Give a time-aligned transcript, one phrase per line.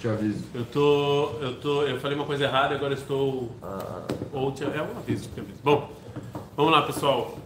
[0.00, 0.44] Te aviso.
[0.54, 1.30] Eu tô.
[1.40, 1.82] Eu tô.
[1.82, 3.50] Eu falei uma coisa errada agora eu estou.
[3.62, 5.58] Ah, Ou te, é um aviso, te aviso.
[5.64, 5.90] Bom,
[6.56, 7.38] vamos lá, pessoal.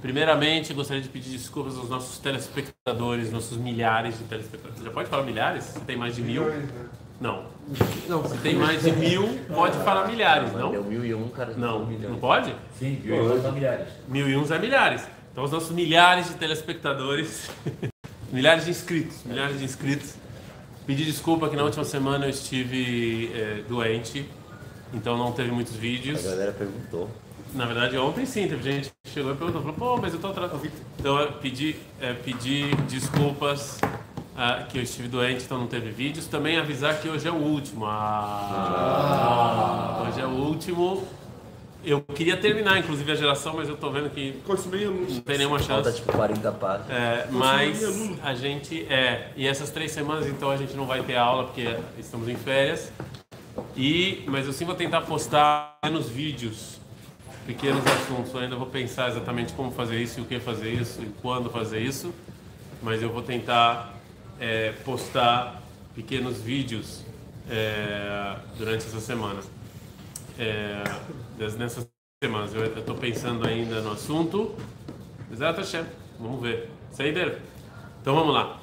[0.00, 4.82] Primeiramente, gostaria de pedir desculpas aos nossos telespectadores, nossos milhares de telespectadores.
[4.84, 5.64] Já pode falar milhares?
[5.64, 6.44] Se tem mais de mil?
[7.20, 7.46] Não.
[8.08, 10.84] Não, Se tem mais de mil, pode falar milhares, Deu não?
[10.84, 11.52] mil e um, cara.
[11.56, 11.84] Não.
[11.84, 12.10] milhões.
[12.12, 12.54] Não pode?
[12.78, 13.20] Sim, viu?
[13.20, 13.88] Agora são milhares.
[14.06, 15.02] Mil e uns é milhares.
[15.32, 17.50] Então, os nossos milhares de telespectadores,
[18.32, 20.14] milhares de inscritos, milhares de inscritos.
[20.88, 24.24] Pedir desculpa que na última semana eu estive eh, doente,
[24.94, 26.22] então não teve muitos A vídeos.
[26.24, 27.10] galera perguntou.
[27.52, 30.28] Na verdade, ontem sim, teve gente que chegou e perguntou, falou, pô, mas eu tô
[30.28, 30.58] atrasado.
[30.98, 33.78] Então, eu pedi, é, pedi desculpas
[34.34, 36.26] ah, que eu estive doente, então não teve vídeos.
[36.26, 37.84] Também avisar que hoje é o último.
[37.84, 39.26] Ah,
[40.08, 41.06] hoje é o último.
[41.88, 45.84] Eu queria terminar, inclusive, a geração, mas eu tô vendo que não tem nenhuma Falta
[45.84, 45.96] chance.
[45.96, 46.90] tipo 40 páginas.
[46.90, 47.82] É, mas
[48.22, 49.32] a gente é.
[49.34, 52.92] E essas três semanas então a gente não vai ter aula porque estamos em férias.
[53.74, 56.78] E, mas eu sim vou tentar postar pequenos vídeos,
[57.46, 58.34] pequenos assuntos.
[58.34, 61.48] Eu ainda vou pensar exatamente como fazer isso, e o que fazer isso e quando
[61.48, 62.12] fazer isso.
[62.82, 63.94] Mas eu vou tentar
[64.38, 65.62] é, postar
[65.94, 67.02] pequenos vídeos
[67.48, 69.40] é, durante essa semana.
[70.38, 70.82] É,
[71.56, 71.88] nessas
[72.22, 72.54] semanas.
[72.54, 74.54] Eu estou pensando ainda no assunto.
[75.32, 75.90] Exato, chefe.
[76.18, 76.70] Vamos ver.
[76.90, 77.40] Seider.
[78.00, 78.60] Então vamos lá.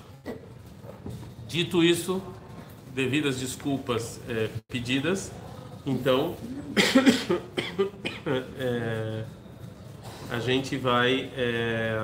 [1.47, 2.21] Dito isso,
[2.93, 5.31] devidas desculpas é, pedidas,
[5.85, 6.35] então
[8.57, 9.23] é,
[10.29, 11.97] a gente vai é,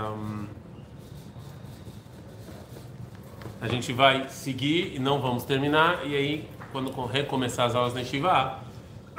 [3.60, 7.94] a gente vai seguir e não vamos terminar e aí quando co- recomeçar as aulas
[7.94, 8.60] na Shiva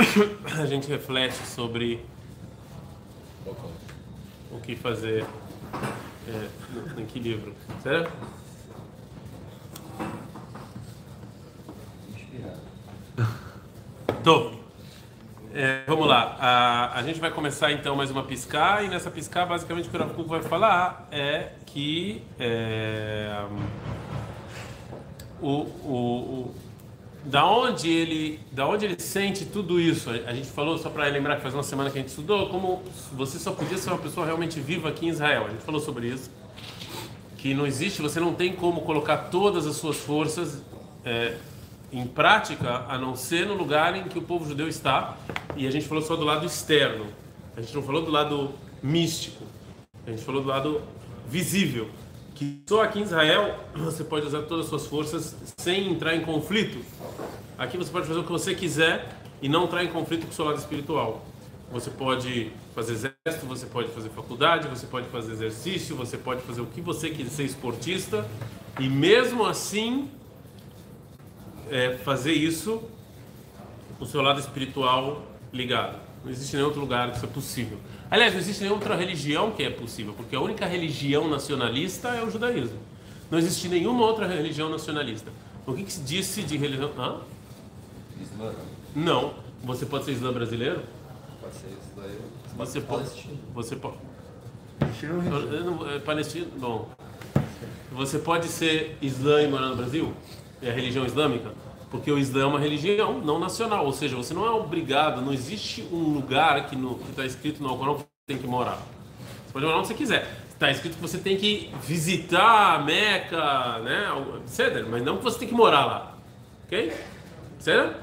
[0.61, 2.05] a gente reflete sobre
[4.51, 5.25] o que fazer
[6.29, 8.13] é, no- em que livro, certo?
[14.23, 14.53] Tô.
[15.55, 16.37] É, vamos lá.
[16.41, 19.97] A, a gente vai começar então mais uma piscar e nessa piscar basicamente o que
[19.97, 23.45] o Rav vai falar é que é,
[25.41, 25.95] o, o,
[26.49, 26.55] o-
[27.25, 30.11] da onde ele da onde ele sente tudo isso.
[30.11, 32.83] A, gente falou só para lembrar que faz uma semana que a gente estudou como
[33.13, 35.47] você só podia ser uma pessoa realmente viva aqui em Israel.
[35.47, 36.31] A gente falou sobre isso
[37.43, 40.63] que não existe, você não tem como colocar todas as suas forças
[41.05, 41.37] é,
[41.93, 45.17] em prática, a não ser no lugar em que o povo judeu está.
[45.57, 47.07] E a gente falou só do lado externo.
[47.57, 49.45] A gente não falou do lado místico.
[50.07, 50.83] A gente falou do lado
[51.29, 51.91] visível.
[52.43, 56.23] Que só aqui em Israel você pode usar todas as suas forças sem entrar em
[56.23, 56.85] conflito.
[57.57, 60.35] Aqui você pode fazer o que você quiser e não entrar em conflito com o
[60.35, 61.25] seu lado espiritual.
[61.71, 66.63] Você pode fazer exército, você pode fazer faculdade, você pode fazer exercício, você pode fazer
[66.63, 68.29] o que você quiser ser esportista
[68.81, 70.11] e mesmo assim
[71.71, 72.83] é, fazer isso
[73.99, 75.97] com o seu lado espiritual ligado.
[76.25, 77.79] Não existe nenhum outro lugar que isso é possível.
[78.13, 82.23] Aliás, não existe nenhuma outra religião que é possível, porque a única religião nacionalista é
[82.23, 82.79] o judaísmo.
[83.31, 85.31] Não existe nenhuma outra religião nacionalista.
[85.67, 86.91] O que, que se disse de religião?
[86.99, 87.21] Hã?
[88.21, 88.53] Islã.
[88.95, 89.33] Não.
[89.65, 90.83] Você pode ser islã brasileiro?
[91.41, 92.19] Pode ser isso daí.
[92.55, 93.05] Você pode.
[93.05, 93.39] Palestino.
[93.55, 93.97] Você pode.
[96.05, 96.47] Palestino?
[96.59, 96.91] Bom.
[97.93, 100.13] Você pode ser islã e morar no Brasil?
[100.61, 101.51] É a religião islâmica?
[101.93, 105.33] Porque o Islã é uma religião não nacional, ou seja, você não é obrigado, não
[105.33, 106.75] existe um lugar que
[107.11, 108.79] está escrito no Alcorão que você tem que morar.
[109.47, 110.27] Você pode morar onde você quiser.
[110.49, 114.07] Está escrito que você tem que visitar Meca, né?
[114.45, 114.85] Etc.
[114.89, 116.19] Mas não que você tem que morar lá.
[116.65, 116.93] Ok?
[117.59, 118.03] Certo?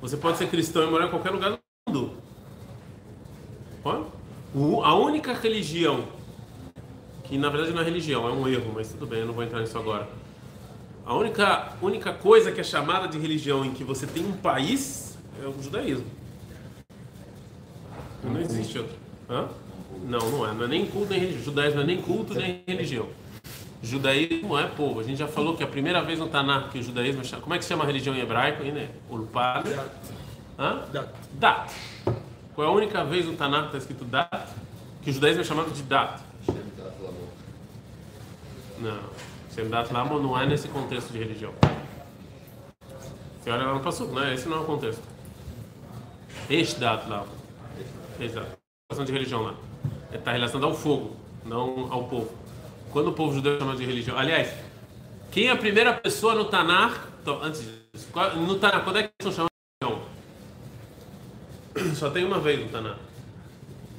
[0.00, 1.58] Você pode ser cristão e morar em qualquer lugar do
[1.88, 2.14] mundo.
[4.82, 6.04] A única religião
[7.24, 9.44] que na verdade não é religião, é um erro, mas tudo bem, eu não vou
[9.44, 10.08] entrar nisso agora.
[11.10, 15.18] A única, única coisa que é chamada de religião em que você tem um país
[15.42, 16.06] é o judaísmo.
[18.22, 18.94] Não existe outro.
[19.28, 19.48] Hã?
[20.04, 20.52] Não, não é.
[20.52, 21.42] Não é nem culto nem religião.
[21.42, 23.08] Judaísmo não é nem culto nem religião.
[23.82, 25.00] Judaísmo é povo.
[25.00, 27.22] A gente já falou que a primeira vez no Tanakh que o judaísmo...
[27.22, 28.62] é Como é que se chama a religião em hebraico?
[28.62, 28.90] né?
[29.10, 29.68] Ulpad.
[30.56, 30.84] Hã?
[31.32, 31.72] Dat.
[32.54, 34.46] Qual é a única vez no Tanakh que está escrito Dat?
[35.02, 36.22] Que o judaísmo é chamado de Dat.
[38.78, 39.39] Não.
[39.54, 41.52] Shendat Lama não é nesse contexto de religião.
[43.40, 44.34] Você olha lá no Passuco, não é?
[44.34, 45.02] Esse não é o contexto.
[46.48, 47.26] Eshdat Lama.
[48.18, 48.56] Exato.
[48.90, 49.54] Relação de religião lá.
[50.12, 52.32] Está relacionado ao fogo, não ao povo.
[52.90, 54.18] Quando o povo judeu chama de religião.
[54.18, 54.52] Aliás,
[55.30, 57.08] quem é a primeira pessoa no Tanar?
[57.22, 59.50] Então, antes disso, no Tanar, quando é que eles são chamados
[59.80, 60.08] de religião?
[61.94, 62.98] Só tem uma vez no Tanar.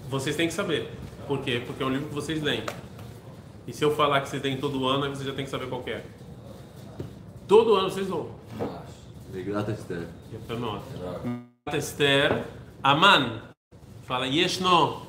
[0.09, 0.91] Vocês têm que saber.
[1.27, 1.61] Por quê?
[1.65, 2.63] Porque é um livro que vocês leem.
[3.66, 5.68] E se eu falar que vocês leem todo ano, aí vocês já tem que saber
[5.68, 6.04] qual que é.
[7.48, 8.30] Todo ano vocês vão.
[9.32, 10.06] Megillat Esther.
[10.32, 10.80] יפה מאוד.
[11.68, 12.42] מגילת אסתר,
[12.84, 13.38] המן,
[14.08, 15.00] fala ישנו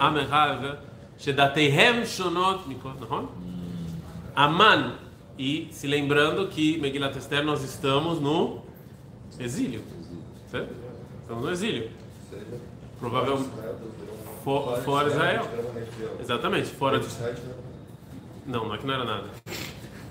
[0.00, 0.56] עם אחד
[1.18, 3.26] שדתיהם שונות מכל, נכון?
[4.36, 4.92] Aman,
[5.36, 8.62] e se lembrando que Megilat Esther nós estamos no
[9.40, 9.82] exílio,
[10.48, 10.72] certo?
[11.22, 11.90] Estamos no exílio.
[13.00, 13.50] Provavelmente
[14.43, 15.47] for- fora de Israel.
[16.19, 17.07] Exatamente, fora de
[18.45, 19.29] Não, não é que não era nada.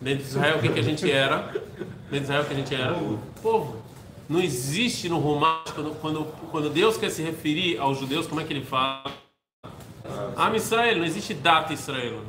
[0.00, 1.38] Dentro de Israel, o que, que a gente era?
[1.38, 1.62] Dentro
[2.10, 2.94] de Israel, o que a gente era?
[3.42, 3.82] Povo.
[4.28, 8.44] Não existe no romano, quando, quando, quando Deus quer se referir aos judeus, como é
[8.44, 9.12] que ele fala?
[10.36, 12.20] Am Israel, não existe data Israel.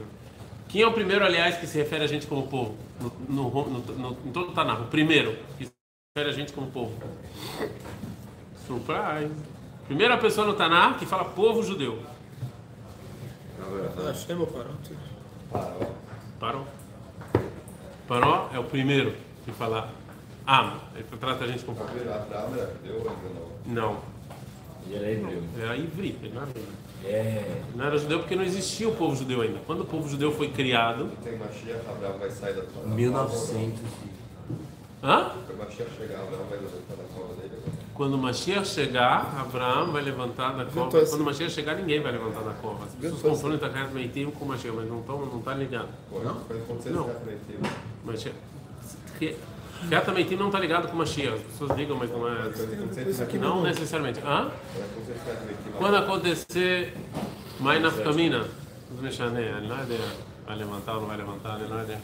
[0.67, 2.75] Quem é o primeiro, aliás, que se refere a gente como povo?
[2.99, 5.71] No, no, no, no, em todo o Tanakh, o primeiro que se
[6.15, 6.93] refere a gente como povo.
[8.67, 9.31] Surprise!
[9.87, 11.99] Primeira pessoa no Tanakh que fala povo judeu.
[14.05, 14.69] Hashem ou Paró?
[16.39, 16.63] Paró.
[18.07, 19.13] Paró é o primeiro
[19.45, 19.89] que fala
[20.47, 20.73] Am.
[20.95, 21.89] Ele trata a gente como povo.
[21.91, 23.29] Abraham era judeu ou ainda
[23.75, 23.93] não?
[23.93, 23.99] Não,
[24.87, 25.43] Ele era hebreu.
[25.61, 26.63] era ivri, ele não era judeu.
[27.05, 27.61] É.
[27.67, 29.59] Ele não era judeu porque não existia o povo judeu ainda.
[29.65, 31.09] Quando o povo judeu foi criado.
[31.23, 33.79] Tem Mashiach, Abraão vai sair da da 1900.
[35.03, 35.31] Hã?
[35.45, 37.53] Quando Mashiach chegar, Abraão vai levantar da cova dele.
[37.93, 40.97] Quando o Mashiach chegar, Abraão vai levantar da cova.
[40.97, 41.11] assim.
[41.11, 42.85] Quando o Mashiach chegar, ninguém vai levantar da cova.
[42.85, 43.35] As pessoas tô assim.
[43.35, 45.89] confundem Takat Meitim com o Mashiach, mas não estão não tá ligado.
[46.11, 46.41] Não?
[46.91, 47.09] Não.
[48.03, 48.35] Mashiach.
[49.91, 51.35] Takat Meitim não está ligado com o Mashiach.
[51.35, 52.51] As pessoas ligam, mas não é.
[53.39, 54.19] Não necessariamente.
[54.25, 54.49] Hã?
[55.77, 56.97] quando acontecer
[57.59, 58.47] mais na família,
[58.89, 60.01] não deixa nem, ele não é ideia.
[60.47, 62.01] Vai levantar ou não vai levantar, ele não é ideia.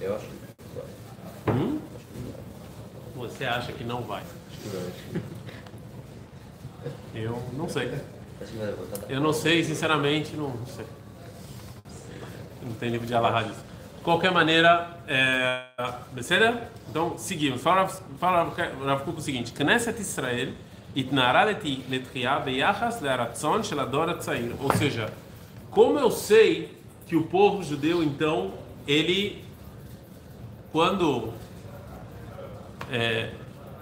[0.00, 1.78] Eu acho que Hum?
[3.16, 4.22] Você acha que não vai?
[7.14, 7.90] Eu não sei.
[9.08, 10.84] Eu não sei, sinceramente, não sei.
[12.62, 13.64] Não tem livro de Alahá disso.
[13.96, 15.62] De qualquer maneira, é...
[16.12, 16.68] Beceda?
[16.90, 17.62] Então, seguimos.
[17.62, 17.88] Fala,
[18.18, 18.52] fala
[18.84, 20.52] Rav o seguinte: Knesset Israel
[20.94, 24.52] itnara letchia beyachas learatzon shel ador hatzair.
[24.60, 25.10] Ou seja,
[25.70, 26.76] como eu sei
[27.06, 28.54] que o povo judeu, então,
[28.86, 29.44] ele,
[30.72, 31.32] quando,
[32.90, 33.30] é,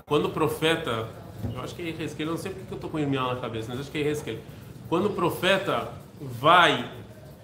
[0.06, 1.08] quando o profeta,
[1.54, 3.40] eu acho que é Ezequiel, eu não sei porque que eu estou com Irmial na
[3.40, 4.38] cabeça, mas acho que é Ezequiel.
[4.88, 5.88] Quando o profeta
[6.20, 6.90] vai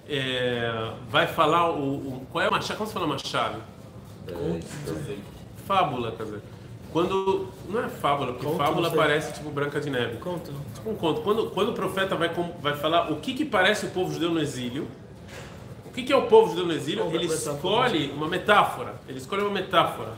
[0.08, 2.76] é, vai falar o, o- qual é a machado?
[2.76, 3.56] Como se fala machado?
[5.66, 6.42] Fábula, quer dizer.
[6.92, 10.16] Quando não é fábula, porque Conto, fábula parece tipo Branca de Neve.
[10.18, 10.50] Conta.
[10.74, 11.20] Tipo um conto.
[11.22, 14.30] Quando, quando o profeta vai, com- vai falar o que, que parece o povo judeu
[14.30, 14.88] no exílio,
[15.86, 17.04] o que, que é o povo judeu no exílio?
[17.06, 17.54] Ele metáfora?
[17.54, 18.94] escolhe uma metáfora.
[19.08, 20.12] Ele escolhe uma metáfora.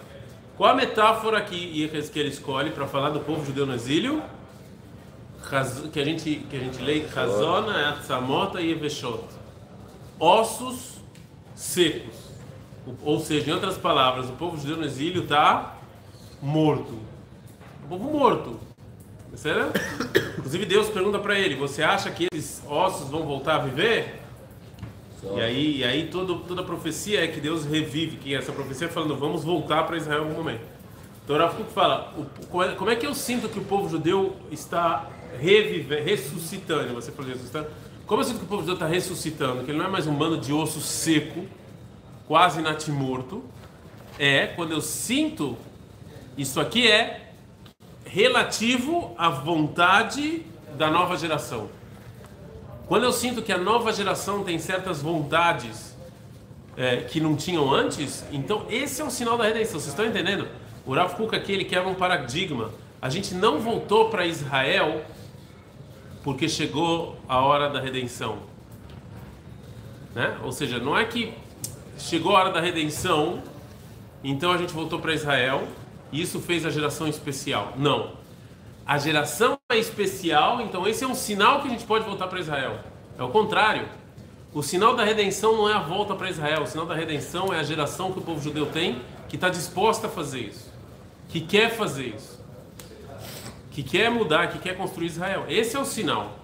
[0.62, 1.82] Qual a metáfora que
[2.14, 4.22] ele escolhe para falar do povo judeu no exílio?
[5.92, 9.24] Que a gente, que a gente lê Razona, Atzamota e Eveshot.
[10.20, 11.00] Ossos
[11.52, 12.14] secos.
[13.02, 15.78] Ou seja, em outras palavras, o povo judeu no exílio está
[16.40, 16.96] morto.
[17.84, 18.60] O povo morto.
[19.34, 19.66] Será?
[20.38, 24.21] Inclusive Deus pergunta para ele: Você acha que esses ossos vão voltar a viver?
[25.22, 28.16] E aí, e aí todo, toda profecia é que Deus revive.
[28.16, 30.62] Que essa profecia é falando: Vamos voltar para Israel em algum momento.
[31.24, 32.12] Então Rav Kuk fala:
[32.50, 35.08] como, é, é que eu sinto que o povo judeu está
[35.40, 36.94] revivendo, ressuscitando?
[36.94, 37.68] Você falou ressuscitando.
[38.06, 39.64] Como eu sinto que o povo judeu está ressuscitando?
[39.64, 41.46] Que ele não é mais um bando de osso seco,
[42.26, 43.44] quase natimorto.
[44.18, 45.56] É quando eu sinto
[46.36, 47.32] isso aqui é
[48.04, 50.44] relativo à vontade
[50.76, 51.68] da nova geração.
[52.86, 55.96] Quando eu sinto que a nova geração tem certas vontades
[56.76, 59.80] é, que não tinham antes, então esse é um sinal da redenção.
[59.80, 60.48] Vocês estão entendendo?
[60.84, 62.70] O Rav Kuk aqui ele quebra um paradigma.
[63.00, 65.04] A gente não voltou para Israel
[66.22, 68.38] porque chegou a hora da redenção.
[70.14, 70.36] Né?
[70.42, 71.32] Ou seja, não é que
[71.98, 73.42] chegou a hora da redenção,
[74.22, 75.66] então a gente voltou para Israel
[76.10, 77.72] e isso fez a geração especial.
[77.76, 78.21] Não.
[78.84, 82.40] A geração é especial, então esse é um sinal que a gente pode voltar para
[82.40, 82.78] Israel.
[83.18, 83.88] É o contrário.
[84.52, 86.62] O sinal da redenção não é a volta para Israel.
[86.62, 90.08] O sinal da redenção é a geração que o povo judeu tem que está disposta
[90.08, 90.70] a fazer isso,
[91.30, 92.38] que quer fazer isso,
[93.70, 95.46] que quer mudar, que quer construir Israel.
[95.48, 96.36] Esse é o sinal.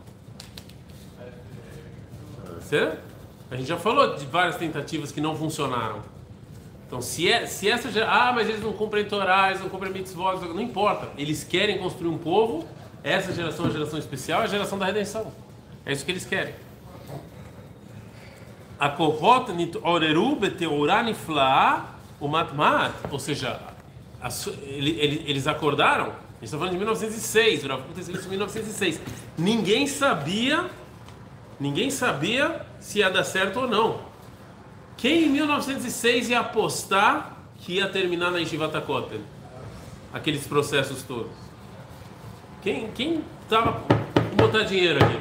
[2.62, 2.99] Certo?
[3.50, 6.02] A gente já falou de várias tentativas que não funcionaram.
[6.88, 10.40] Então, se, é, se essa gera- ah, mas eles não cumprem Torá, não cumprem mitzvot,
[10.47, 11.11] não importa.
[11.18, 12.66] Eles querem construir um povo.
[13.04, 15.30] Essa geração é a geração especial, é a geração da redenção.
[15.85, 16.54] É isso que eles querem.
[18.80, 21.85] A kohot nitoreru beteorá niflaá
[22.21, 22.92] umatmat.
[23.11, 23.61] Ou seja,
[24.21, 24.28] a
[24.62, 26.07] ele- ele- eles acordaram.
[26.07, 26.09] A
[26.40, 27.64] gente está falando de 1906.
[27.64, 29.00] O em 1906.
[29.37, 30.66] Ninguém sabia,
[31.61, 34.08] ninguém sabia se ia dar certo ou não.
[34.99, 39.21] Quem em 1906 ia apostar que ia terminar na Yeshivat Kotel?
[40.12, 41.31] aqueles processos todos?
[42.61, 43.81] Quem, quem tava
[44.37, 45.19] vou botar dinheiro aqui?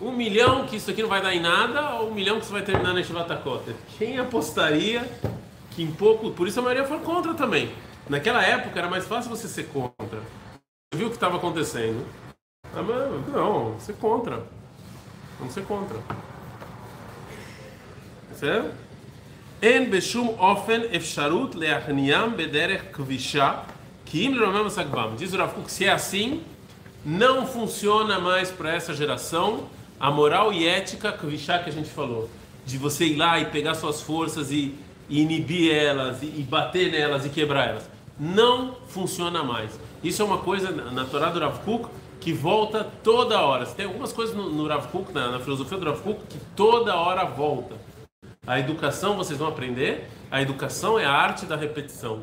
[0.00, 2.52] Um milhão que isso aqui não vai dar em nada ou um milhão que você
[2.52, 3.72] vai terminar na Shivatakota?
[3.96, 5.08] Quem apostaria
[5.70, 6.32] que em pouco.
[6.32, 7.70] Por isso a maioria foi contra também.
[8.08, 10.18] Naquela época era mais fácil você ser contra.
[10.18, 12.04] Você viu o que estava acontecendo?
[12.74, 12.82] Ah,
[13.32, 14.42] não, ser contra.
[15.38, 15.98] Vamos ser contra.
[18.34, 18.85] Certo?
[19.61, 23.53] אין בשום אופן אפשרות להכניעם בדרך כבישה,
[24.05, 25.15] כי אם לרומם הסגבם.
[25.17, 26.41] Diz o Rav Kuk, se é assim,
[27.05, 29.67] não funciona mais para essa geração
[29.99, 32.27] a moral e ética kvisha que a gente falou.
[32.65, 34.73] De você ir lá e pegar suas forças e,
[35.07, 37.87] e inibir elas, e, e, bater nelas e quebrar elas.
[38.19, 39.79] Não funciona mais.
[40.03, 41.87] Isso é uma coisa na Torá do Rav Kuk
[42.19, 43.65] que volta toda hora.
[43.67, 46.95] Tem algumas coisas no, no Rav Kuk, na, na filosofia do Rav Kuk, que toda
[46.95, 47.75] hora volta.
[48.46, 52.20] A educação, vocês vão aprender, a educação é a arte da repetição.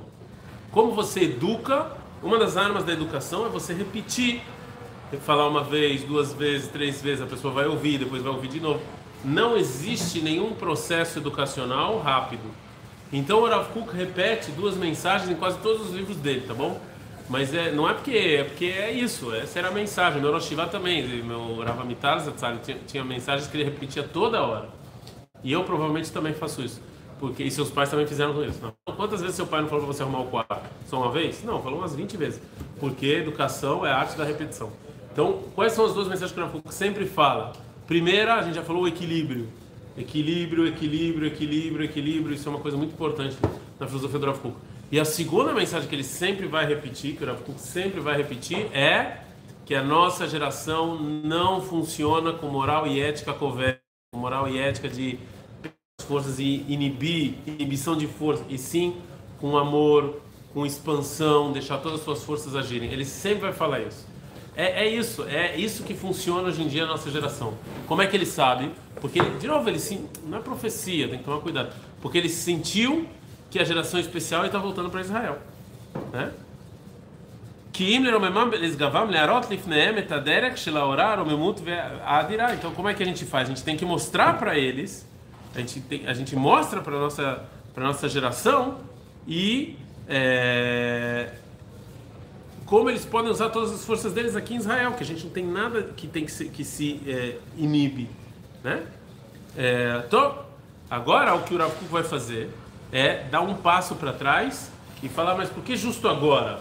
[0.72, 1.92] Como você educa,
[2.24, 4.42] uma das armas da educação é você repetir.
[5.26, 8.60] Falar uma vez, duas vezes, três vezes, a pessoa vai ouvir, depois vai ouvir de
[8.60, 8.80] novo.
[9.24, 12.50] Não existe nenhum processo educacional rápido.
[13.12, 16.80] Então o Rav Kuk repete duas mensagens em quase todos os livros dele, tá bom?
[17.30, 20.22] Mas é, não é porque é porque é isso, essa era a mensagem.
[20.22, 22.20] Meu Rosh também, meu Rav Amital
[22.64, 24.83] tinha, tinha mensagens que ele repetia toda hora.
[25.44, 26.82] E eu provavelmente também faço isso.
[27.20, 28.60] Porque, e seus pais também fizeram isso.
[28.62, 28.96] Não.
[28.96, 30.70] Quantas vezes seu pai não falou para você arrumar o quarto?
[30.88, 31.44] Só uma vez?
[31.44, 32.42] Não, falou umas 20 vezes.
[32.80, 34.72] Porque educação é a arte da repetição.
[35.12, 37.54] Então, quais são as duas mensagens que o Rafuco sempre fala?
[37.88, 39.48] Primeira, a gente já falou o equilíbrio.
[39.98, 42.36] Equilíbrio, equilíbrio, equilíbrio, equilíbrio.
[42.36, 43.38] Isso é uma coisa muito importante
[43.80, 44.60] na filosofia do Rafuco.
[44.92, 48.70] E a segunda mensagem que ele sempre vai repetir, que o Rafuco sempre vai repetir,
[48.76, 49.20] é
[49.66, 53.80] que a nossa geração não funciona com moral e ética coverta,
[54.14, 55.18] com moral e ética de
[56.04, 58.96] forças e inibir, inibição de força, e sim
[59.40, 60.22] com amor,
[60.54, 62.92] com expansão, deixar todas as suas forças agirem.
[62.92, 64.08] Ele sempre vai falar isso.
[64.56, 67.56] É, é isso, é isso que funciona hoje em dia na nossa geração.
[67.88, 68.72] Como é que ele sabe?
[69.02, 71.74] Porque, de novo, ele sim, não é profecia, tem que tomar cuidado.
[72.02, 73.08] Porque ele sentiu
[73.50, 75.40] que a geração especial está voltando para Israel.
[76.12, 76.32] Né?
[82.54, 83.50] Então, como é que a gente faz?
[83.50, 85.08] A gente tem que mostrar para eles
[85.56, 87.44] a gente, tem, a gente mostra para nossa
[87.74, 88.78] para nossa geração
[89.28, 91.32] e é,
[92.66, 95.32] como eles podem usar todas as forças deles aqui em Israel, que a gente não
[95.32, 98.10] tem nada que tem que se, que se é, inibe,
[98.64, 98.84] né?
[99.56, 100.40] É, então,
[100.90, 102.50] agora o que o Rav vai fazer
[102.92, 106.60] é dar um passo para trás e falar, mas por que justo agora?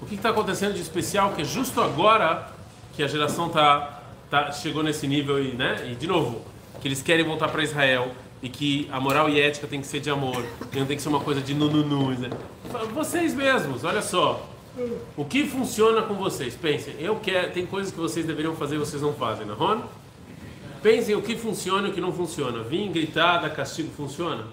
[0.00, 2.50] O que está acontecendo de especial que é justo agora
[2.94, 5.90] que a geração tá, tá chegou nesse nível e, né?
[5.90, 6.42] E de novo,
[6.80, 10.00] que eles querem voltar para Israel e que a moral e ética tem que ser
[10.00, 12.10] de amor, e não tem que ser uma coisa de nununu.
[12.12, 12.30] Né?
[12.94, 14.48] Vocês mesmos, olha só.
[15.16, 16.54] O que funciona com vocês?
[16.54, 19.82] Pensem, eu quero, tem coisas que vocês deveriam fazer e vocês não fazem, não é?
[20.80, 22.62] Pensem o que funciona e o que não funciona.
[22.62, 24.44] Vim gritar, dar castigo funciona?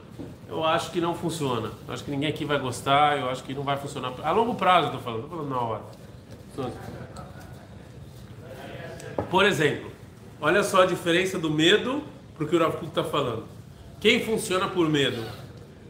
[0.50, 1.72] Eu acho que não funciona.
[1.88, 4.13] Eu acho que ninguém aqui vai gostar, eu acho que não vai funcionar.
[4.24, 5.81] A longo prazo, estou falando, estou falando na hora.
[9.29, 9.91] Por exemplo,
[10.41, 12.03] olha só a diferença do medo
[12.38, 13.46] para o que o está falando.
[14.00, 15.24] Quem funciona por medo?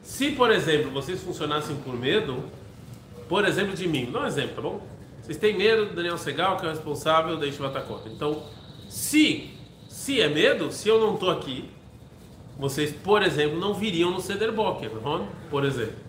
[0.01, 2.41] Se, por exemplo, vocês funcionassem por medo,
[3.27, 4.81] por exemplo de mim, dá um exemplo, tá bom?
[5.21, 8.07] Vocês têm medo do Daniel Segal, que é o responsável da Estivatakota.
[8.07, 8.43] Então,
[8.87, 9.49] se,
[9.89, 11.69] se é medo, se eu não estou aqui,
[12.57, 14.89] vocês, por exemplo, não viriam no Ceder Boker?
[14.89, 15.49] É?
[15.49, 16.07] por exemplo.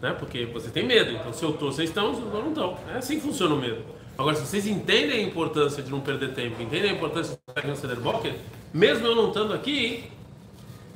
[0.00, 0.12] Né?
[0.18, 2.76] Porque você tem medo, então se eu estou, vocês estão, se eu não estão.
[2.92, 3.84] É assim que funciona o medo.
[4.18, 8.00] Agora, se vocês entendem a importância de não perder tempo, entendem a importância no Ceder
[8.00, 8.34] Boker,
[8.72, 10.10] mesmo eu não estando aqui,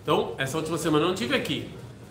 [0.06, 1.68] então, essa última semana eu não estive aqui.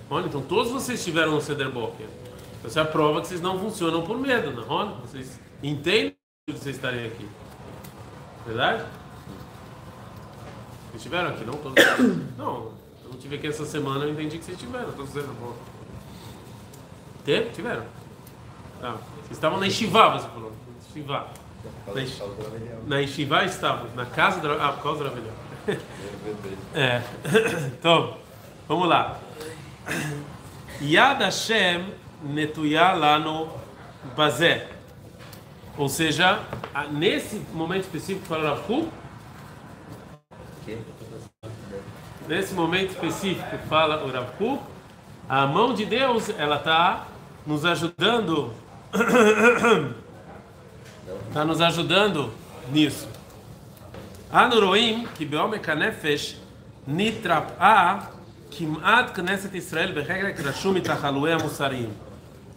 [0.10, 1.40] Olha, então todos vocês estiveram
[1.72, 2.10] no.
[2.58, 4.86] Então, essa é a prova que vocês não funcionam por medo, não é?
[5.00, 6.14] Vocês entendem
[6.46, 7.26] de vocês estarem aqui.
[8.46, 8.84] Verdade?
[10.90, 11.54] Vocês estiveram aqui, não?
[11.54, 11.82] Todos
[12.38, 14.92] Não, eu não estive aqui essa semana, eu entendi que vocês estiveram.
[14.92, 15.56] Dizendo, bom.
[17.24, 17.50] Teve?
[17.52, 17.86] Tiveram.
[18.82, 18.92] Tá.
[18.92, 20.52] Vocês estavam na Estivá, você falou.
[20.92, 21.30] Shivá.
[22.88, 25.34] Na Yeshiva estava, na casa do Ah, por causa do Ravelhão.
[26.76, 27.02] é.
[27.80, 28.18] Então,
[28.68, 29.20] vamos lá.
[30.82, 31.86] Yad Hashem
[32.24, 33.50] netuya lano
[34.16, 34.68] bazé.
[35.78, 36.40] Ou seja,
[36.92, 38.88] nesse momento específico para Rav
[42.28, 44.60] nesse momento específico fala o Rav
[45.30, 47.06] a mão de Deus ela está
[47.46, 48.54] nos ajudando
[51.28, 52.32] está nos ajudando
[52.72, 53.08] nisso.
[54.32, 56.38] Anuroim, que Beomekanefesh,
[56.88, 58.12] Nitrap'a,
[58.52, 61.90] Kim'at Knesset Israel, Behegra Krashum Itahalue Amusarim.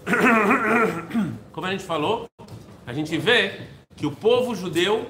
[1.53, 2.29] Como a gente falou,
[2.87, 3.61] a gente vê
[3.97, 5.07] que o povo judeu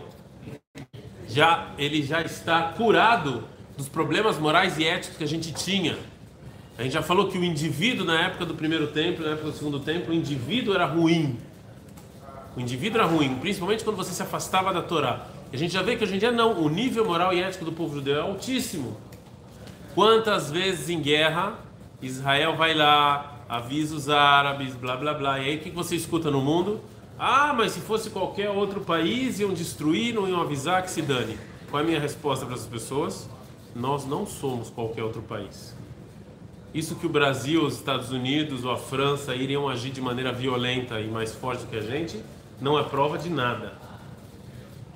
[1.28, 3.44] já ele já está curado
[3.76, 5.96] dos problemas morais e éticos que a gente tinha.
[6.76, 9.56] A gente já falou que o indivíduo na época do primeiro templo, na época do
[9.56, 11.38] segundo templo, o indivíduo era ruim.
[12.58, 15.28] O indivíduo era ruim, principalmente quando você se afastava da Torá.
[15.52, 17.64] E a gente já vê que hoje em dia não, o nível moral e ético
[17.64, 18.96] do povo judeu é altíssimo.
[19.94, 21.54] Quantas vezes em guerra
[22.02, 25.38] Israel vai lá, avisa os árabes, blá blá blá.
[25.38, 26.80] E aí o que você escuta no mundo?
[27.16, 31.38] Ah, mas se fosse qualquer outro país, iam destruir, não iam avisar que se dane.
[31.70, 33.30] Qual é a minha resposta para essas pessoas?
[33.72, 35.76] Nós não somos qualquer outro país.
[36.74, 41.00] Isso que o Brasil, os Estados Unidos ou a França iriam agir de maneira violenta
[41.00, 42.20] e mais forte do que a gente,
[42.60, 43.74] não é prova de nada.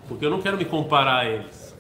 [0.08, 1.74] Porque eu não quero me comparar a eles.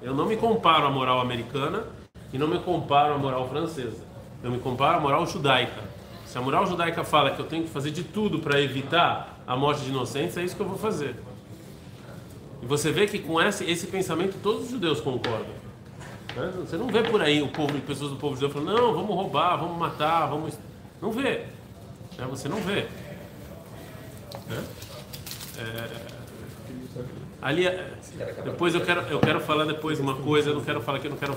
[0.00, 1.84] Eu não me comparo à moral americana
[2.32, 4.04] e não me comparo à moral francesa.
[4.42, 5.82] Eu me comparo à moral judaica.
[6.24, 9.56] Se a moral judaica fala que eu tenho que fazer de tudo para evitar a
[9.56, 11.16] morte de inocentes, é isso que eu vou fazer.
[12.62, 15.54] E você vê que com esse, esse pensamento todos os judeus concordam.
[16.36, 16.52] Né?
[16.58, 19.56] Você não vê por aí o povo, pessoas do povo judeu falando, não, vamos roubar,
[19.56, 20.58] vamos matar, vamos.
[21.00, 21.44] Não vê.
[22.18, 22.26] Né?
[22.28, 22.86] Você não vê.
[24.48, 24.64] Né?
[25.58, 26.16] É...
[27.42, 27.64] Ali,
[28.44, 31.10] depois eu quero, eu quero falar depois uma coisa, eu não quero falar que eu
[31.10, 31.36] não quero.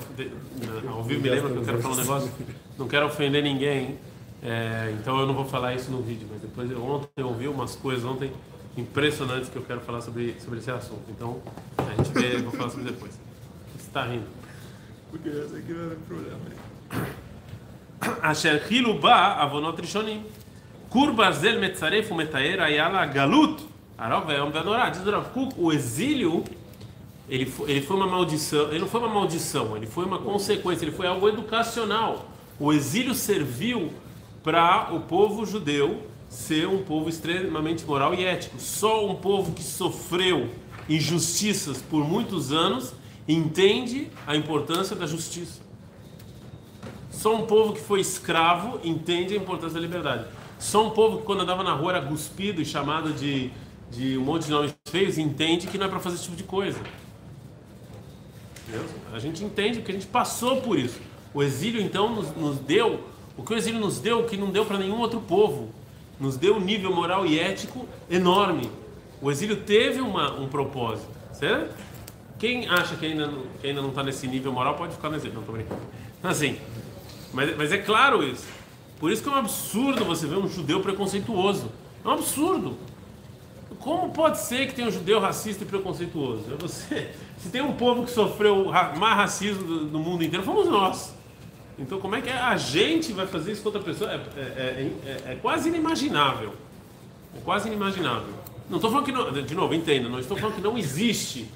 [0.88, 2.32] Ao vivo me lembra que eu quero falar um negócio,
[2.78, 3.98] não quero ofender ninguém.
[4.42, 7.46] É, então eu não vou falar isso no vídeo, mas depois eu, ontem eu ouvi
[7.46, 8.32] umas coisas ontem
[8.76, 11.02] impressionantes que eu quero falar sobre, sobre esse assunto.
[11.10, 11.40] Então
[11.76, 13.12] a gente vê, eu vou falar sobre depois.
[13.76, 14.24] Você está rindo?
[15.10, 16.40] Porque esse aqui não é problema.
[18.22, 18.62] Asher
[19.38, 20.24] Avonot Rishonim.
[20.88, 23.69] Kur Barzel Metzaref Umetaer Ayala Galut.
[24.90, 26.42] Diz o Rav Kuk, o exílio
[27.28, 30.84] ele foi, ele foi uma maldição, ele não foi uma maldição, ele foi uma consequência,
[30.84, 32.28] ele foi algo educacional.
[32.58, 33.92] O exílio serviu
[34.42, 38.58] para o povo judeu ser um povo extremamente moral e ético.
[38.58, 40.48] Só um povo que sofreu
[40.88, 42.92] injustiças por muitos anos
[43.28, 45.60] entende a importância da justiça.
[47.10, 50.24] Só um povo que foi escravo entende a importância da liberdade.
[50.58, 53.50] Só um povo que quando andava na rua era cuspido e chamado de,
[53.90, 56.44] de um monte de nomes feios entende que não é para fazer esse tipo de
[56.44, 56.78] coisa.
[59.12, 61.00] A gente entende porque a gente passou por isso.
[61.34, 64.50] O exílio então nos, nos deu o que o exílio nos deu, o que não
[64.50, 65.70] deu para nenhum outro povo.
[66.20, 68.70] Nos deu um nível moral e ético enorme.
[69.22, 71.74] O exílio teve uma, um propósito, certo?
[72.38, 75.34] Quem acha que ainda, que ainda não está nesse nível moral pode ficar no exílio.
[75.34, 75.80] Não, estou brincando.
[76.22, 76.58] Assim,
[77.32, 78.46] mas, mas é claro isso.
[78.98, 81.70] Por isso que é um absurdo você ver um judeu preconceituoso.
[82.04, 82.76] É um absurdo.
[83.80, 86.44] Como pode ser que tenha um judeu racista e preconceituoso?
[86.52, 88.66] É você, se tem um povo que sofreu
[88.96, 91.14] mais racismo do mundo inteiro, fomos nós.
[91.78, 94.12] Então, como é que a gente vai fazer isso com outra pessoa?
[94.12, 96.52] É, é, é, é quase inimaginável.
[97.34, 98.34] É quase inimaginável.
[98.68, 101.48] Não estou falando que não, de novo, entenda, não estou falando que não existe.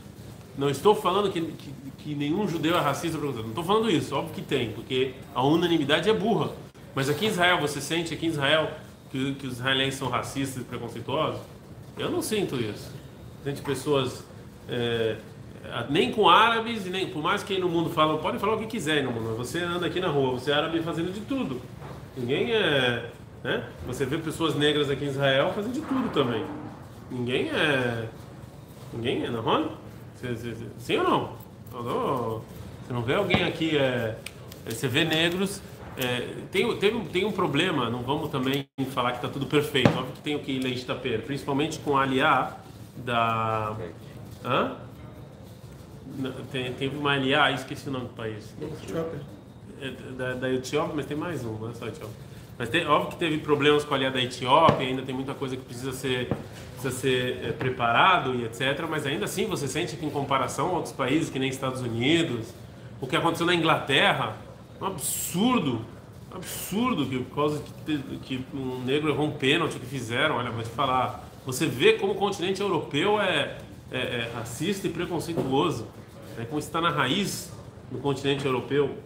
[0.56, 3.18] Não estou falando que, que, que nenhum judeu é racista.
[3.18, 6.52] Não estou falando isso, óbvio que tem, porque a unanimidade é burra.
[6.94, 8.70] Mas aqui em Israel, você sente aqui em Israel
[9.10, 11.40] que, que os israelenses são racistas e preconceituosos?
[11.96, 12.92] Eu não sinto isso.
[13.44, 14.24] Sente pessoas
[14.68, 15.16] é,
[15.88, 18.66] nem com árabes, nem por mais que aí no mundo falam, pode falar o que
[18.66, 21.60] quiser no mundo, você anda aqui na rua, você é árabe fazendo de tudo.
[22.16, 23.10] Ninguém é.
[23.42, 23.64] Né?
[23.86, 26.44] Você vê pessoas negras aqui em Israel fazendo de tudo também.
[27.10, 28.08] Ninguém é.
[28.92, 29.68] Ninguém é, não é?
[30.78, 31.32] Sim ou não?
[32.86, 33.76] Você não vê alguém aqui.
[33.76, 34.16] É,
[34.66, 35.60] você vê negros.
[35.96, 39.88] É, tem, tem, tem um problema, não vamos também falar que está tudo perfeito.
[39.90, 42.56] Óbvio que tem o que leite da pera, principalmente com a aliá
[42.96, 43.76] da.
[44.44, 44.76] Hã?
[46.50, 48.54] Tem, teve uma aliá, esqueci o nome do país.
[48.60, 49.20] Etiópia.
[49.80, 52.16] É, da, da Etiópia, mas tem mais um, não é só Etiópia.
[52.58, 55.56] Mas tem, óbvio que teve problemas com a aliá da Etiópia, ainda tem muita coisa
[55.56, 56.28] que precisa ser,
[56.72, 58.84] precisa ser é, preparado e etc.
[58.88, 62.52] Mas ainda assim você sente que em comparação a outros países, que nem Estados Unidos,
[63.00, 64.36] o que aconteceu na Inglaterra,
[64.80, 65.80] um absurdo,
[66.32, 70.50] um absurdo que por causa que, que um negro errou um pênalti que fizeram, olha,
[70.50, 71.28] vou te falar.
[71.46, 73.58] Você vê como o continente europeu é,
[73.90, 75.86] é, é racista e preconceituoso
[76.36, 77.50] né, como está na raiz
[77.90, 78.96] do continente europeu.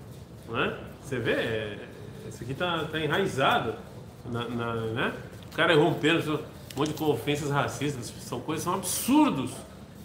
[0.48, 0.76] Não é?
[1.02, 1.88] Você vê, é,
[2.28, 3.74] isso aqui está tá enraizado.
[4.26, 5.14] Na, na, né?
[5.50, 6.40] O cara rompendo
[6.74, 9.52] um monte de ofensas racistas, são coisas, são absurdos,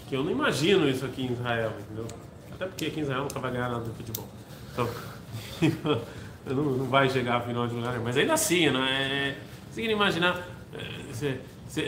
[0.07, 2.07] que eu não imagino isso aqui em Israel, entendeu?
[2.53, 4.27] Até porque aqui em Israel nunca vai ganhar nada do futebol.
[4.71, 4.89] Então,
[6.45, 9.35] não, não vai chegar a final de lugar, mas ainda assim, não é?
[9.69, 10.47] Você tem que imaginar.
[10.73, 11.39] É, você,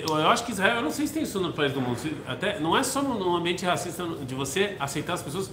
[0.07, 1.97] eu acho que Israel, eu não sei se tem isso no país do mundo.
[2.27, 5.51] Até, não é só no ambiente racista de você aceitar as pessoas.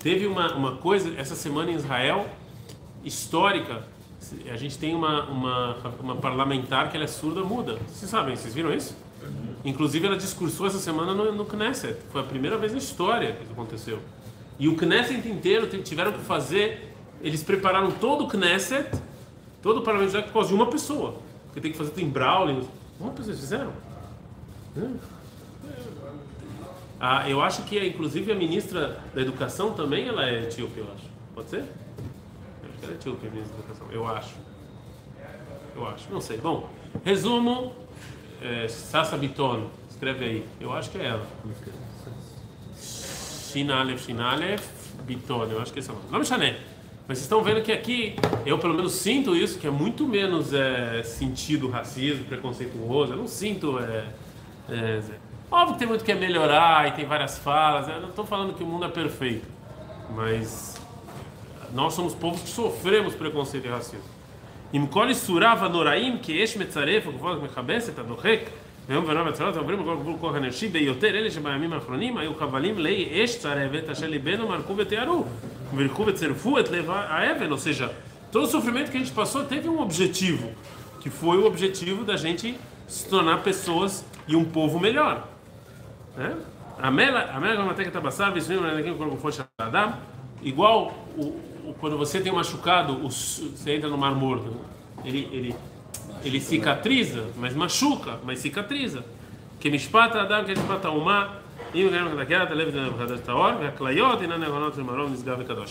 [0.00, 2.26] Teve uma, uma coisa essa semana em Israel,
[3.04, 3.82] histórica,
[4.18, 7.78] se- a gente tem uma, uma, uma parlamentar que ela é surda muda.
[7.88, 8.96] Vocês sabem, vocês viram isso?
[9.64, 11.96] Inclusive ela discursou essa semana no, no Knesset.
[12.10, 13.98] Foi a primeira vez na história que isso aconteceu.
[14.58, 16.87] E o Knesset inteiro te- tiveram que fazer,
[17.20, 18.90] eles prepararam todo o Knesset,
[19.62, 21.16] todo o parlamento judaico por causa de uma pessoa.
[21.46, 22.66] Porque tem que fazer, tem Brawling.
[23.00, 23.72] Uma pessoa fizeram.
[27.00, 31.06] Ah, eu acho que, inclusive, a ministra da Educação também ela é etíope, eu acho.
[31.34, 31.60] Pode ser?
[31.60, 33.86] Eu acho que ela é etíope, a ministra da Educação.
[33.92, 34.34] Eu acho.
[35.76, 36.10] Eu acho.
[36.10, 36.38] Não sei.
[36.38, 36.68] Bom,
[37.04, 37.72] resumo.
[38.40, 39.68] É, Sassa Biton.
[39.90, 40.46] Escreve aí.
[40.60, 41.26] Eu acho que é ela.
[42.76, 44.68] Shinalef, Shinalef,
[45.02, 45.44] Biton.
[45.44, 46.24] Eu acho que esse é o nome.
[46.24, 46.58] Chané.
[47.07, 50.53] Mas vocês estão vendo que aqui, eu pelo menos sinto isso, que é muito menos
[50.53, 53.13] é, sentido racismo, preconceituoso.
[53.13, 53.77] Eu não sinto.
[53.79, 54.05] É,
[54.69, 55.01] é,
[55.51, 57.87] óbvio que tem muito que melhorar e tem várias falas.
[57.87, 59.45] Eu não estou falando que o mundo é perfeito.
[60.15, 60.75] Mas
[61.73, 64.13] nós somos povos que sofremos preconceito e racismo.
[64.73, 68.39] עם כל איסוריו הנוראים כי יש מצרף וכבוד מכבס את הדוחק
[68.89, 73.23] ויום ונורא והצלות עוברים בכל גבול כוח אנושי ביותר אלה שבימים האחרונים היו חבלים לאי
[73.23, 75.25] אש צרבת אשר ליבנו מרקו ותיארו
[77.52, 77.92] ou seja,
[78.32, 80.50] todo o sofrimento que a gente passou teve um objetivo,
[81.00, 85.28] que foi o objetivo da gente se tornar pessoas e um povo melhor.
[86.16, 86.36] Né?
[90.42, 91.22] Igual o,
[91.68, 94.56] o, quando você tem machucado, o, você entra no mar morto,
[95.04, 95.56] ele, ele,
[96.24, 99.04] ele cicatriza, mas machuca, mas cicatriza.
[99.58, 101.42] Que me espata, Adam, que espata o mar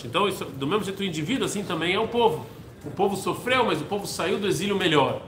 [0.06, 2.46] então do mesmo jeito o indivíduo assim também é o povo.
[2.84, 5.20] O povo sofreu, mas o povo saiu do exílio melhor.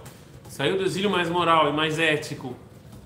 [0.48, 2.56] Saiu do exílio mais moral e mais ético.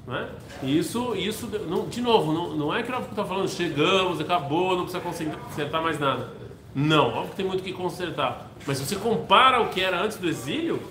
[0.06, 0.28] Né?
[0.62, 4.76] E isso, isso não, de novo, não, não é que o está falando, chegamos, acabou,
[4.76, 6.30] não precisa consertar mais nada.
[6.74, 8.50] Não, óbvio que tem muito que consertar.
[8.66, 10.82] Mas se você compara o que era antes do exílio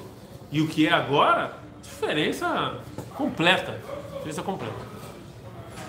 [0.52, 2.80] e o que é agora, diferença
[3.16, 3.80] completa.
[4.14, 4.93] Diferença completa.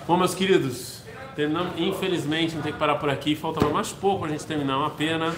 [0.07, 1.01] Bom, meus queridos,
[1.35, 3.35] terminamos, infelizmente, não tem que parar por aqui.
[3.35, 4.77] Faltava mais pouco para a gente terminar.
[4.77, 5.33] Uma pena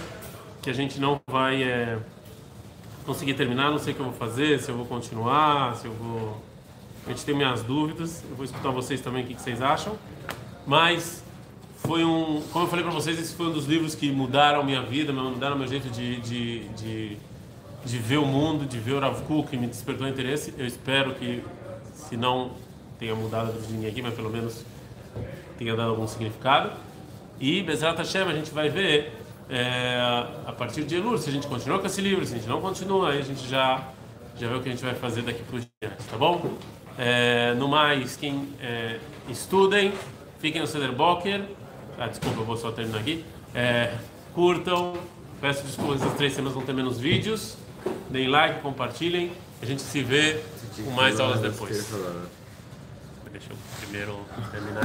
[0.62, 1.98] que a gente não vai é,
[3.06, 3.72] conseguir terminar.
[3.72, 6.44] Não sei o que eu vou fazer, se eu vou continuar, se eu vou.
[7.06, 8.26] A gente tem minhas dúvidas.
[8.30, 9.98] Eu vou escutar vocês também o que vocês acham.
[10.66, 11.24] Mas
[11.78, 14.82] foi um, como eu falei para vocês, esse foi um dos livros que mudaram minha
[14.82, 17.18] vida, mudaram meu jeito de, de, de,
[17.86, 20.54] de ver o mundo, de ver o Rav Kuk, que me despertou interesse.
[20.58, 21.42] Eu espero que,
[21.94, 22.67] se não
[23.00, 24.64] tenha mudado de ninguém aqui, mas pelo menos
[25.58, 26.72] tenha dado algum significado.
[27.40, 29.14] E Bezrat Hashem a gente vai ver
[29.50, 30.00] é,
[30.46, 32.60] a partir de Elul, se a gente continua com esse livro, se a gente não
[32.60, 33.82] continua, aí a gente já,
[34.38, 36.58] já vê o que a gente vai fazer daqui por diante, tá bom?
[36.98, 39.94] É, no mais, quem é, estudem,
[40.40, 41.44] fiquem no Ceder Boker.
[41.98, 43.24] Ah, desculpa, eu vou só terminar aqui.
[43.54, 43.94] É,
[44.34, 44.94] curtam,
[45.40, 47.56] peço desculpas, essas três semanas vão ter menos vídeos.
[48.10, 49.32] Deem like, compartilhem.
[49.62, 50.42] A gente se vê
[50.84, 51.92] com mais aulas depois.
[53.32, 54.84] Deixa eu primeiro terminar.